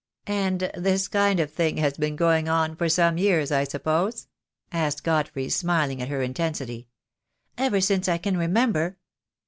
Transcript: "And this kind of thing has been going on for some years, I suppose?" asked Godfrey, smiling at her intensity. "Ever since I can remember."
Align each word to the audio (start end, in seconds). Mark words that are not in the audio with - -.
"And 0.25 0.71
this 0.75 1.07
kind 1.07 1.39
of 1.39 1.51
thing 1.53 1.77
has 1.77 1.95
been 1.95 2.15
going 2.15 2.49
on 2.49 2.75
for 2.75 2.89
some 2.89 3.19
years, 3.19 3.51
I 3.51 3.65
suppose?" 3.65 4.27
asked 4.71 5.03
Godfrey, 5.03 5.47
smiling 5.47 6.01
at 6.01 6.07
her 6.09 6.23
intensity. 6.23 6.87
"Ever 7.55 7.81
since 7.81 8.07
I 8.09 8.17
can 8.17 8.35
remember." 8.35 8.97